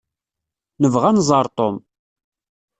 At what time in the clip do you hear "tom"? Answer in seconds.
1.57-1.75